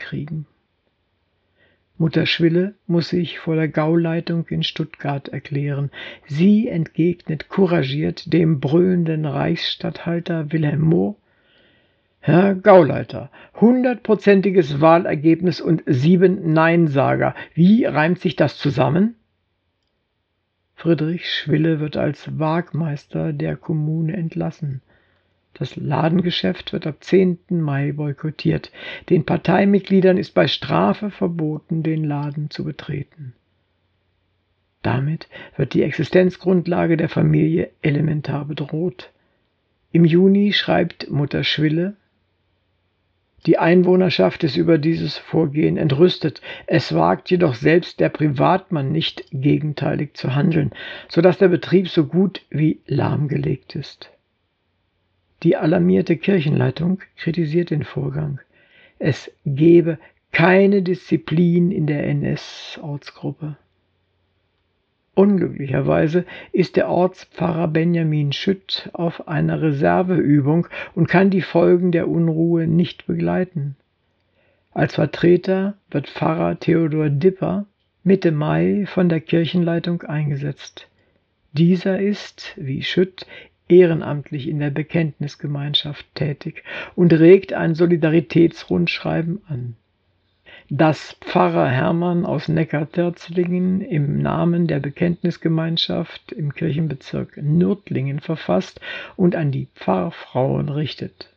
Mutter 2.02 2.26
Schwille 2.26 2.74
muss 2.88 3.10
sich 3.10 3.38
vor 3.38 3.56
der 3.56 3.68
Gauleitung 3.68 4.48
in 4.48 4.64
Stuttgart 4.64 5.28
erklären. 5.28 5.92
Sie 6.26 6.68
entgegnet 6.68 7.48
couragiert 7.48 8.34
dem 8.34 8.60
brüllenden 8.60 9.28
Reichsstatthalter 9.28 10.52
Wilhelm 10.52 10.82
Mohr, 10.82 11.16
Herr 12.20 12.56
Gauleiter, 12.56 13.30
hundertprozentiges 13.54 14.82
Wahlergebnis 14.82 15.62
und 15.62 15.84
sieben 15.86 16.52
Neinsager. 16.54 17.36
Wie 17.54 17.86
reimt 17.86 18.18
sich 18.18 18.36
das 18.36 18.58
zusammen? 18.58 19.14
Friedrich 20.74 21.30
Schwille 21.30 21.80
wird 21.80 21.98
als 21.98 22.40
Wagmeister 22.40 23.32
der 23.32 23.56
Kommune 23.56 24.18
entlassen. 24.18 24.82
Das 25.54 25.76
Ladengeschäft 25.76 26.74
wird 26.74 26.88
ab 26.88 27.04
10. 27.04 27.40
Mai 27.50 27.92
boykottiert. 27.92 28.72
Den 29.10 29.26
Parteimitgliedern 29.26 30.18
ist 30.18 30.34
bei 30.34 30.48
Strafe 30.48 31.12
verboten, 31.12 31.84
den 31.84 32.04
Laden 32.04 32.50
zu 32.50 32.64
betreten. 32.64 33.34
Damit 34.82 35.28
wird 35.58 35.74
die 35.74 35.84
Existenzgrundlage 35.84 36.98
der 36.98 37.10
Familie 37.10 37.70
elementar 37.82 38.46
bedroht. 38.46 39.12
Im 39.92 40.06
Juni 40.06 40.54
schreibt 40.54 41.12
Mutter 41.12 41.44
Schwille, 41.44 41.96
die 43.48 43.58
Einwohnerschaft 43.58 44.44
ist 44.44 44.56
über 44.56 44.78
dieses 44.78 45.18
Vorgehen 45.18 45.78
entrüstet. 45.78 46.42
Es 46.68 46.94
wagt 46.94 47.32
jedoch 47.32 47.56
selbst 47.56 48.00
der 48.00 48.10
Privatmann 48.10 48.92
nicht 48.92 49.26
gegenteilig 49.32 50.14
zu 50.14 50.36
handeln, 50.36 50.72
so 51.10 51.22
dass 51.22 51.40
der 51.40 51.48
Betrieb 51.48 51.90
so 51.90 52.06
gut 52.06 52.44
wie 52.52 52.82
lahmgelegt 52.86 53.76
ist. 53.76 54.12
Die 55.44 55.58
alarmierte 55.58 56.18
Kirchenleitung 56.18 57.00
kritisiert 57.18 57.72
den 57.72 57.84
Vorgang. 57.84 58.40
Es 59.00 59.32
gebe 59.46 59.98
keine 60.32 60.82
Disziplin 60.84 61.72
in 61.72 61.88
der 61.88 62.08
NS-Ortsgruppe. 62.08 63.58
Unglücklicherweise 65.14 66.26
ist 66.52 66.78
der 66.78 66.88
Ortspfarrer 66.88 67.68
Benjamin 67.68 68.32
Schütt 68.32 68.90
auf 68.94 69.28
einer 69.28 69.62
Reserveübung 69.62 70.68
und 70.96 71.08
kann 71.08 71.30
die 71.30 71.42
Folgen 71.42 71.92
der 71.92 72.08
Unruhe 72.08 72.66
nicht 72.68 73.08
begleiten. 73.08 73.76
Als 74.74 74.96
Vertreter 74.96 75.76
wird 75.90 76.08
Pfarrer 76.08 76.60
Theodor 76.60 77.10
Dipper 77.10 77.66
Mitte 78.04 78.32
Mai 78.32 78.86
von 78.88 79.10
der 79.10 79.20
Kirchenleitung 79.20 80.02
eingesetzt. 80.04 80.88
Dieser 81.52 82.00
ist, 82.00 82.54
wie 82.56 82.82
Schütt, 82.82 83.28
ehrenamtlich 83.72 84.48
in 84.48 84.60
der 84.60 84.70
Bekenntnisgemeinschaft 84.70 86.06
tätig 86.14 86.64
und 86.96 87.14
regt 87.14 87.54
ein 87.54 87.74
Solidaritätsrundschreiben 87.74 89.42
an 89.48 89.76
das 90.74 91.18
Pfarrer 91.20 91.68
Hermann 91.68 92.26
aus 92.26 92.48
Neckarterzlingen 92.48 93.82
im 93.82 94.22
Namen 94.22 94.68
der 94.68 94.80
Bekenntnisgemeinschaft 94.80 96.32
im 96.32 96.54
Kirchenbezirk 96.54 97.36
Nürtlingen 97.36 98.22
verfasst 98.22 98.80
und 99.18 99.36
an 99.36 99.52
die 99.52 99.68
Pfarrfrauen 99.76 100.70
richtet. 100.70 101.28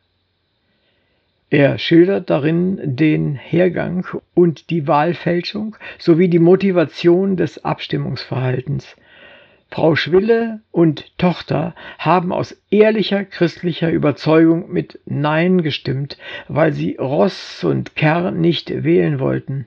Er 1.51 1.79
schildert 1.79 2.31
darin 2.31 2.79
den 2.97 3.35
Hergang 3.35 4.07
und 4.35 4.71
die 4.71 4.87
Wahlfälschung 4.87 5.75
sowie 5.99 6.29
die 6.29 6.39
Motivation 6.39 7.37
des 7.37 7.65
Abstimmungsverhaltens. 7.65 8.95
Frau 9.75 9.97
Schwille 9.97 10.61
und 10.71 11.19
Tochter 11.19 11.75
haben 11.99 12.33
aus 12.33 12.57
ehrlicher 12.71 13.25
christlicher 13.25 13.91
Überzeugung 13.91 14.71
mit 14.71 15.01
Nein 15.05 15.63
gestimmt, 15.63 16.17
weil 16.47 16.73
sie 16.73 16.95
Ross 16.95 17.65
und 17.65 17.97
Kerr 17.97 18.31
nicht 18.31 18.85
wählen 18.85 19.19
wollten. 19.19 19.67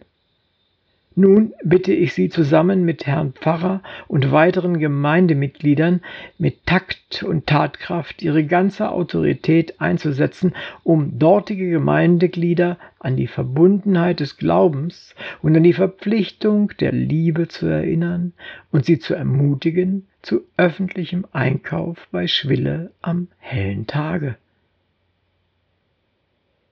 Nun 1.20 1.56
bitte 1.64 1.94
ich 1.94 2.14
Sie 2.14 2.30
zusammen 2.30 2.86
mit 2.86 3.08
Herrn 3.08 3.34
Pfarrer 3.34 3.82
und 4.08 4.32
weiteren 4.32 4.78
Gemeindemitgliedern 4.78 6.02
mit 6.38 6.68
Takt 6.68 7.24
und 7.24 7.48
Tatkraft 7.48 8.22
Ihre 8.22 8.46
ganze 8.46 8.92
Autorität 8.92 9.82
einzusetzen, 9.82 10.54
um 10.84 11.18
dortige 11.18 11.72
Gemeindeglieder 11.72 12.78
an 13.00 13.16
die 13.16 13.26
Verbundenheit 13.26 14.20
des 14.20 14.38
Glaubens 14.38 15.16
und 15.42 15.58
an 15.58 15.64
die 15.64 15.74
Verpflichtung 15.74 16.72
der 16.80 16.92
Liebe 16.92 17.48
zu 17.48 17.66
erinnern 17.66 18.34
und 18.72 18.86
sie 18.86 19.00
zu 19.00 19.16
ermutigen 19.16 20.06
zu 20.22 20.42
öffentlichem 20.56 21.26
Einkauf 21.32 22.08
bei 22.12 22.28
Schwille 22.28 22.92
am 23.02 23.28
hellen 23.40 23.88
Tage. 23.88 24.36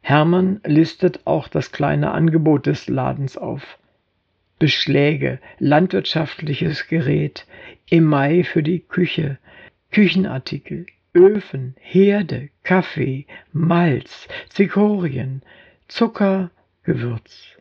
Hermann 0.02 0.62
listet 0.64 1.22
auch 1.26 1.48
das 1.48 1.72
kleine 1.72 2.12
Angebot 2.12 2.68
des 2.68 2.88
Ladens 2.88 3.38
auf. 3.38 3.80
Beschläge, 4.60 5.40
landwirtschaftliches 5.60 6.88
Gerät, 6.88 7.46
Mai 7.92 8.44
für 8.44 8.64
die 8.64 8.80
Küche, 8.80 9.38
Küchenartikel, 9.92 10.86
Öfen, 11.14 11.76
Herde, 11.80 12.50
Kaffee, 12.64 13.26
Malz, 13.54 14.28
Zikorien, 14.50 15.42
Zucker, 15.88 16.52
Gewürz. 16.84 17.58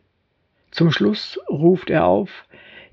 Zum 0.71 0.91
Schluss 0.91 1.39
ruft 1.49 1.89
er 1.89 2.05
auf, 2.05 2.45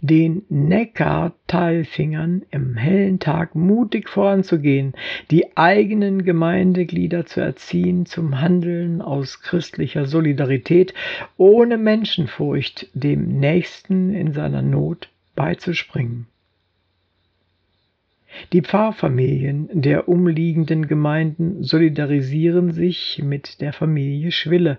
den 0.02 0.42
Neckartalfingern 0.49 2.42
im 2.50 2.76
hellen 2.76 3.21
Tag 3.21 3.54
mutig 3.54 4.09
voranzugehen, 4.09 4.94
die 5.30 5.56
eigenen 5.56 6.25
Gemeindeglieder 6.25 7.25
zu 7.25 7.40
erziehen 7.40 8.04
zum 8.04 8.40
Handeln 8.40 9.00
aus 9.00 9.42
christlicher 9.42 10.06
Solidarität, 10.06 10.92
ohne 11.37 11.78
Menschenfurcht 11.78 12.88
dem 12.94 13.38
Nächsten 13.38 14.12
in 14.12 14.32
seiner 14.32 14.61
Not 14.61 15.09
beizuspringen. 15.37 16.26
Die 18.52 18.62
Pfarrfamilien 18.62 19.68
der 19.73 20.09
umliegenden 20.09 20.88
Gemeinden 20.88 21.62
solidarisieren 21.62 22.73
sich 22.73 23.21
mit 23.23 23.61
der 23.61 23.73
Familie 23.73 24.32
Schwille. 24.32 24.78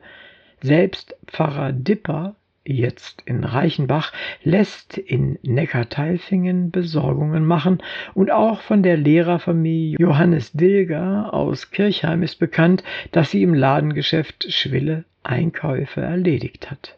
Selbst 0.62 1.16
Pfarrer 1.28 1.72
Dipper 1.72 2.36
jetzt 2.66 3.22
in 3.26 3.44
Reichenbach, 3.44 4.14
lässt 4.44 4.98
in 4.98 5.38
Neckarteilfingen 5.42 6.72
Besorgungen 6.72 7.46
machen 7.46 7.84
und 8.14 8.32
auch 8.32 8.62
von 8.62 8.84
der 8.84 8.98
Lehrerfamilie 8.98 9.98
Johannes 10.00 10.54
Dilger 10.54 11.34
aus 11.34 11.72
Kirchheim 11.72 12.24
ist 12.24 12.40
bekannt, 12.40 12.84
dass 13.12 13.32
sie 13.32 13.44
im 13.44 13.54
Ladengeschäft 13.54 14.52
Schwille 14.52 15.06
Einkäufe 15.24 16.02
erledigt 16.02 16.72
hat. 16.72 16.98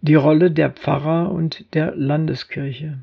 Die 0.00 0.16
Rolle 0.16 0.50
der 0.50 0.70
Pfarrer 0.70 1.32
und 1.32 1.74
der 1.74 1.94
Landeskirche 1.94 2.98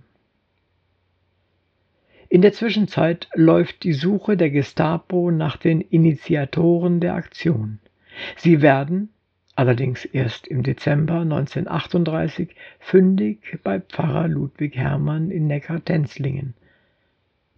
in 2.32 2.42
der 2.42 2.54
Zwischenzeit 2.54 3.28
läuft 3.34 3.84
die 3.84 3.92
Suche 3.92 4.38
der 4.38 4.52
Gestapo 4.52 5.32
nach 5.32 5.58
den 5.58 5.82
Initiatoren 5.82 7.02
der 7.02 7.16
Aktion. 7.16 7.80
Sie 8.38 8.62
werden, 8.62 9.10
allerdings 9.62 10.06
erst 10.06 10.48
im 10.48 10.64
Dezember 10.64 11.20
1938 11.20 12.56
fündig 12.80 13.60
bei 13.62 13.80
Pfarrer 13.80 14.28
Ludwig 14.28 14.76
Hermann 14.76 15.30
in 15.30 15.46
Neckar-Tenzlingen. 15.46 16.56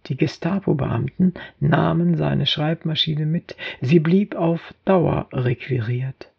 Die 0.04 0.16
Gestapo-Beamten 0.18 1.32
nahmen 1.60 2.18
seine 2.18 2.44
Schreibmaschine 2.44 3.24
mit, 3.24 3.56
sie 3.80 4.00
blieb 4.00 4.34
auf 4.34 4.74
Dauer 4.84 5.28
requiriert. 5.32 6.30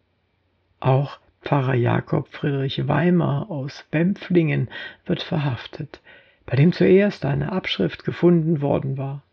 Auch 0.78 1.18
Pfarrer 1.42 1.74
Jakob 1.74 2.28
Friedrich 2.28 2.86
Weimar 2.86 3.50
aus 3.50 3.84
Bempflingen 3.90 4.68
wird 5.04 5.24
verhaftet, 5.24 6.00
bei 6.46 6.54
dem 6.54 6.72
zuerst 6.72 7.24
eine 7.24 7.50
Abschrift 7.50 8.04
gefunden 8.04 8.60
worden 8.60 8.98
war. 8.98 9.24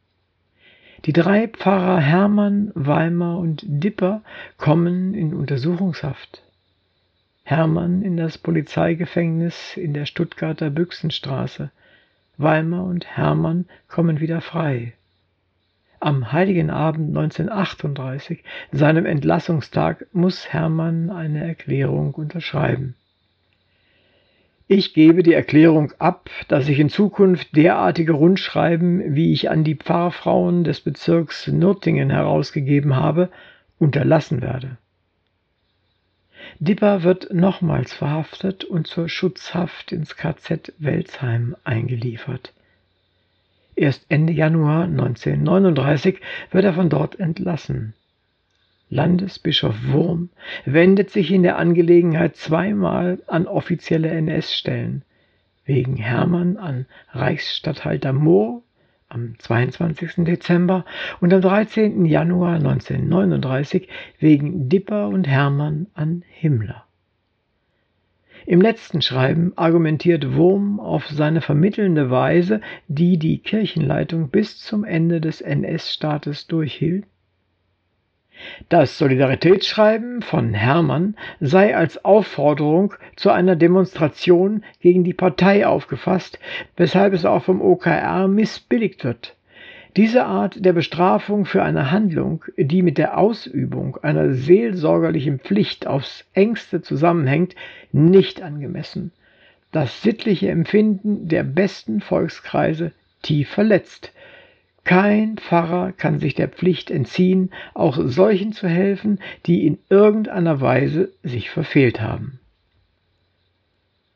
Die 1.05 1.11
drei 1.11 1.49
Pfarrer 1.49 1.99
Hermann, 1.99 2.71
Weimar 2.75 3.37
und 3.37 3.61
Dipper 3.65 4.21
kommen 4.57 5.13
in 5.13 5.33
Untersuchungshaft. 5.33 6.41
Hermann 7.43 8.03
in 8.03 8.15
das 8.15 8.37
Polizeigefängnis 8.37 9.75
in 9.75 9.93
der 9.93 10.05
Stuttgarter 10.05 10.69
Büchsenstraße. 10.69 11.71
Weimar 12.37 12.85
und 12.85 13.05
Hermann 13.05 13.65
kommen 13.89 14.21
wieder 14.21 14.39
frei. 14.39 14.93
Am 15.99 16.31
heiligen 16.31 16.69
Abend 16.69 17.09
1938, 17.09 18.41
seinem 18.71 19.05
Entlassungstag, 19.05 20.05
muss 20.13 20.53
Hermann 20.53 21.09
eine 21.09 21.45
Erklärung 21.45 22.13
unterschreiben. 22.13 22.95
Ich 24.75 24.95
gebe 24.95 25.21
die 25.21 25.35
Erklärung 25.35 25.91
ab, 25.99 26.31
dass 26.47 26.67
ich 26.67 26.79
in 26.79 26.89
Zukunft 26.89 27.55
derartige 27.55 28.13
Rundschreiben, 28.13 29.13
wie 29.13 29.31
ich 29.31 29.51
an 29.51 29.63
die 29.63 29.75
Pfarrfrauen 29.75 30.63
des 30.63 30.81
Bezirks 30.81 31.45
Nürtingen 31.45 32.09
herausgegeben 32.09 32.95
habe, 32.95 33.29
unterlassen 33.77 34.41
werde. 34.41 34.77
Dipper 36.57 37.03
wird 37.03 37.31
nochmals 37.31 37.93
verhaftet 37.93 38.63
und 38.63 38.87
zur 38.87 39.09
Schutzhaft 39.09 39.91
ins 39.91 40.15
KZ 40.15 40.73
Welzheim 40.79 41.55
eingeliefert. 41.63 42.51
Erst 43.75 44.07
Ende 44.09 44.33
Januar 44.33 44.85
1939 44.85 46.19
wird 46.49 46.65
er 46.65 46.73
von 46.73 46.89
dort 46.89 47.19
entlassen. 47.19 47.93
Landesbischof 48.93 49.75
Wurm 49.87 50.29
wendet 50.65 51.09
sich 51.09 51.31
in 51.31 51.41
der 51.41 51.57
Angelegenheit 51.57 52.35
zweimal 52.35 53.19
an 53.25 53.47
offizielle 53.47 54.09
NS-Stellen, 54.09 55.01
wegen 55.65 55.97
Hermann 55.97 56.57
an 56.57 56.85
Reichsstatthalter 57.11 58.13
Mohr 58.13 58.61
am 59.09 59.33
22. 59.39 60.25
Dezember 60.25 60.85
und 61.21 61.33
am 61.33 61.41
13. 61.41 62.05
Januar 62.05 62.55
1939 62.55 63.87
wegen 64.19 64.69
Dipper 64.69 65.07
und 65.07 65.27
Hermann 65.27 65.87
an 65.95 66.23
Himmler. 66.27 66.85
Im 68.45 68.61
letzten 68.61 69.01
Schreiben 69.01 69.53
argumentiert 69.55 70.35
Wurm 70.35 70.79
auf 70.79 71.07
seine 71.07 71.41
vermittelnde 71.41 72.11
Weise, 72.11 72.61
die 72.87 73.17
die 73.17 73.39
Kirchenleitung 73.39 74.29
bis 74.29 74.59
zum 74.59 74.83
Ende 74.83 75.19
des 75.19 75.41
NS-Staates 75.41 76.45
durchhielt, 76.45 77.05
das 78.69 78.97
Solidaritätsschreiben 78.97 80.21
von 80.21 80.53
Hermann 80.53 81.15
sei 81.39 81.75
als 81.75 82.03
Aufforderung 82.03 82.93
zu 83.15 83.29
einer 83.29 83.55
Demonstration 83.55 84.63
gegen 84.81 85.03
die 85.03 85.13
Partei 85.13 85.65
aufgefasst, 85.67 86.39
weshalb 86.75 87.13
es 87.13 87.25
auch 87.25 87.43
vom 87.43 87.61
OKR 87.61 88.27
missbilligt 88.27 89.03
wird. 89.03 89.35
Diese 89.95 90.25
Art 90.25 90.65
der 90.65 90.73
Bestrafung 90.73 91.45
für 91.45 91.61
eine 91.61 91.91
Handlung, 91.91 92.43
die 92.57 92.81
mit 92.81 92.97
der 92.97 93.17
Ausübung 93.17 93.97
einer 93.97 94.33
seelsorgerlichen 94.33 95.39
Pflicht 95.39 95.85
aufs 95.85 96.25
engste 96.33 96.81
zusammenhängt, 96.81 97.55
nicht 97.91 98.41
angemessen. 98.41 99.11
Das 99.71 100.01
sittliche 100.01 100.49
Empfinden 100.49 101.27
der 101.27 101.43
besten 101.43 102.01
Volkskreise 102.01 102.91
tief 103.21 103.49
verletzt. 103.49 104.11
Kein 104.83 105.37
Pfarrer 105.37 105.93
kann 105.93 106.19
sich 106.19 106.35
der 106.35 106.49
Pflicht 106.49 106.91
entziehen, 106.91 107.51
auch 107.73 107.97
solchen 108.03 108.51
zu 108.51 108.67
helfen, 108.67 109.19
die 109.45 109.65
in 109.65 109.77
irgendeiner 109.89 110.59
Weise 110.59 111.13
sich 111.23 111.49
verfehlt 111.49 112.01
haben. 112.01 112.39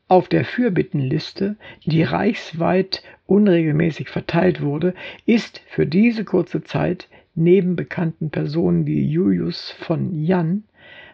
Auf 0.08 0.28
der 0.28 0.44
Fürbittenliste, 0.44 1.56
die 1.84 2.02
reichsweit 2.02 3.02
unregelmäßig 3.26 4.08
verteilt 4.08 4.62
wurde, 4.62 4.94
ist 5.26 5.60
für 5.68 5.86
diese 5.86 6.24
kurze 6.24 6.64
Zeit 6.64 7.08
neben 7.34 7.76
bekannten 7.76 8.30
Personen 8.30 8.86
wie 8.86 9.06
Julius 9.06 9.70
von 9.70 10.24
Jan, 10.24 10.64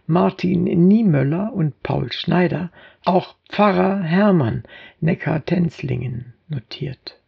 Martin 0.07 0.65
Niemöller 0.65 1.53
und 1.53 1.83
Paul 1.83 2.13
Schneider 2.13 2.71
auch 3.05 3.35
Pfarrer 3.49 4.03
Hermann 4.03 4.65
Neckar-Tenzlingen 5.01 6.35
notiert. 6.49 7.19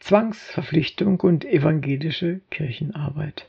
Zwangsverpflichtung 0.00 1.20
und 1.20 1.44
evangelische 1.44 2.40
Kirchenarbeit. 2.50 3.48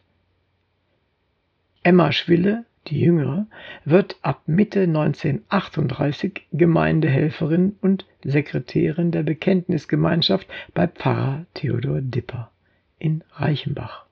Emma 1.84 2.12
Schwille 2.12 2.66
die 2.90 3.00
Jüngere, 3.00 3.48
wird 3.86 4.18
ab 4.22 4.42
Mitte 4.46 4.82
1938 4.82 6.48
Gemeindehelferin 6.52 7.76
und 7.82 8.06
Sekretärin 8.24 9.12
der 9.12 9.24
Bekenntnisgemeinschaft 9.24 10.48
bei 10.74 10.88
Pfarrer 10.88 11.46
Theodor 11.54 12.02
Dipper 12.02 12.52
in 13.00 13.24
Reichenbach. 13.34 14.06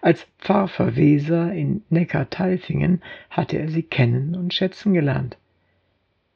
Als 0.00 0.26
Pfarrverweser 0.38 1.52
in 1.52 1.82
Neckartalfingen 1.90 3.02
hatte 3.30 3.58
er 3.58 3.68
sie 3.68 3.82
kennen 3.82 4.36
und 4.36 4.54
schätzen 4.54 4.94
gelernt. 4.94 5.36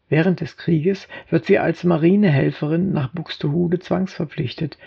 Während 0.09 0.40
des 0.40 0.57
Krieges 0.57 1.09
wird 1.31 1.47
sie 1.47 1.59
als 1.59 1.83
Marinehelferin 1.85 2.92
nach 2.92 3.09
Buxtehude 3.09 3.81
zwangsverpflichtet. 3.81 4.79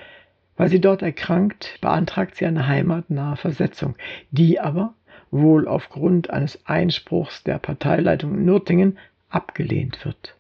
Weil 0.56 0.70
sie 0.70 0.82
dort 0.82 1.02
erkrankt, 1.02 1.78
beantragt 1.82 2.36
sie 2.36 2.46
eine 2.46 2.68
heimatnahe 2.68 3.36
Versetzung, 3.36 3.96
die 4.32 4.60
aber 4.60 4.94
wohl 5.32 5.68
aufgrund 5.68 6.30
eines 6.30 6.66
Einspruchs 6.66 7.44
der 7.44 7.60
Parteileitung 7.60 8.44
Nürtingen 8.44 8.98
abgelehnt 9.30 10.04
wird. 10.06 10.36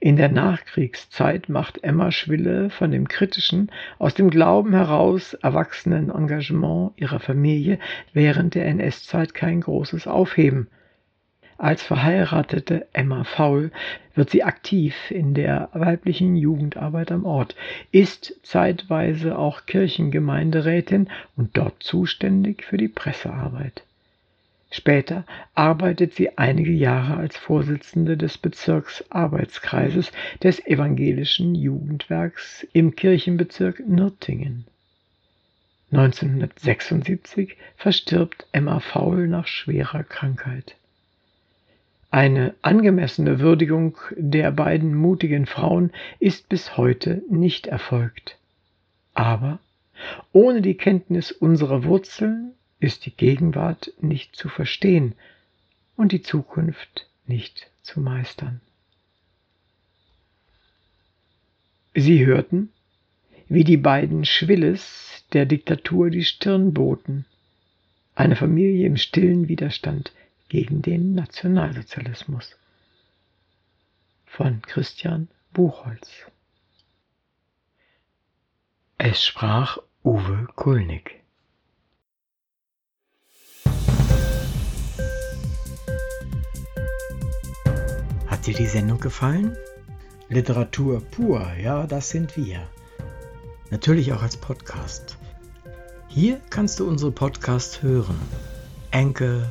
In 0.00 0.16
der 0.16 0.28
Nachkriegszeit 0.28 1.48
macht 1.48 1.82
Emma 1.82 2.12
Schwille 2.12 2.68
von 2.68 2.90
dem 2.90 3.08
kritischen, 3.08 3.70
aus 3.98 4.12
dem 4.12 4.28
Glauben 4.28 4.74
heraus 4.74 5.32
erwachsenen 5.32 6.10
Engagement 6.10 6.92
ihrer 6.96 7.20
Familie 7.20 7.78
während 8.12 8.54
der 8.54 8.66
NS-Zeit 8.66 9.32
kein 9.32 9.62
großes 9.62 10.06
Aufheben. 10.06 10.68
Als 11.56 11.82
verheiratete 11.82 12.88
Emma 12.92 13.24
Faul 13.24 13.70
wird 14.14 14.30
sie 14.30 14.42
aktiv 14.42 14.94
in 15.10 15.34
der 15.34 15.68
weiblichen 15.72 16.36
Jugendarbeit 16.36 17.12
am 17.12 17.24
Ort, 17.24 17.54
ist 17.92 18.34
zeitweise 18.42 19.38
auch 19.38 19.66
Kirchengemeinderätin 19.66 21.08
und 21.36 21.56
dort 21.56 21.82
zuständig 21.82 22.64
für 22.64 22.76
die 22.76 22.88
Pressearbeit. 22.88 23.84
Später 24.70 25.24
arbeitet 25.54 26.14
sie 26.14 26.36
einige 26.36 26.72
Jahre 26.72 27.16
als 27.16 27.36
Vorsitzende 27.36 28.16
des 28.16 28.38
Bezirksarbeitskreises 28.38 30.10
des 30.42 30.66
evangelischen 30.66 31.54
Jugendwerks 31.54 32.66
im 32.72 32.96
Kirchenbezirk 32.96 33.86
Nürtingen. 33.86 34.66
1976 35.92 37.56
verstirbt 37.76 38.48
Emma 38.50 38.80
Faul 38.80 39.28
nach 39.28 39.46
schwerer 39.46 40.02
Krankheit. 40.02 40.74
Eine 42.14 42.54
angemessene 42.62 43.40
Würdigung 43.40 43.98
der 44.16 44.52
beiden 44.52 44.94
mutigen 44.94 45.46
Frauen 45.46 45.90
ist 46.20 46.48
bis 46.48 46.76
heute 46.76 47.24
nicht 47.28 47.66
erfolgt. 47.66 48.38
Aber 49.14 49.58
ohne 50.30 50.62
die 50.62 50.76
Kenntnis 50.76 51.32
unserer 51.32 51.82
Wurzeln 51.82 52.52
ist 52.78 53.04
die 53.04 53.10
Gegenwart 53.10 53.92
nicht 54.00 54.36
zu 54.36 54.48
verstehen 54.48 55.16
und 55.96 56.12
die 56.12 56.22
Zukunft 56.22 57.08
nicht 57.26 57.68
zu 57.82 57.98
meistern. 57.98 58.60
Sie 61.96 62.24
hörten, 62.24 62.68
wie 63.48 63.64
die 63.64 63.76
beiden 63.76 64.24
Schwilles 64.24 65.24
der 65.32 65.46
Diktatur 65.46 66.10
die 66.10 66.22
Stirn 66.22 66.74
boten, 66.74 67.24
eine 68.14 68.36
Familie 68.36 68.86
im 68.86 68.98
stillen 68.98 69.48
Widerstand 69.48 70.12
gegen 70.48 70.82
den 70.82 71.14
Nationalsozialismus 71.14 72.56
von 74.26 74.62
Christian 74.62 75.28
Buchholz. 75.52 76.08
Es 78.98 79.24
sprach 79.24 79.78
Uwe 80.02 80.48
Kulnig. 80.56 81.22
Hat 88.26 88.46
dir 88.46 88.54
die 88.54 88.66
Sendung 88.66 88.98
gefallen? 89.00 89.56
Literatur 90.28 91.00
pur, 91.00 91.52
ja, 91.54 91.86
das 91.86 92.08
sind 92.08 92.36
wir. 92.36 92.68
Natürlich 93.70 94.12
auch 94.12 94.22
als 94.22 94.36
Podcast. 94.36 95.16
Hier 96.08 96.40
kannst 96.50 96.80
du 96.80 96.88
unsere 96.88 97.12
Podcasts 97.12 97.82
hören. 97.82 98.16
Anchor, 98.90 99.50